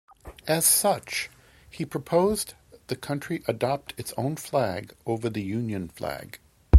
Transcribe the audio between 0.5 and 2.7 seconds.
such, he proposed